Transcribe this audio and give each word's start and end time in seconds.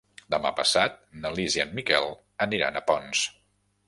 Demà 0.35 0.51
passat 0.59 0.95
na 1.25 1.31
Lis 1.39 1.57
i 1.59 1.63
en 1.65 1.75
Miquel 1.79 2.09
aniran 2.47 2.81
a 2.81 2.81
Ponts. 2.89 3.23